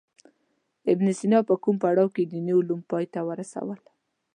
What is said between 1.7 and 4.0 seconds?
پړاو کې دیني علوم پای ته ورسول.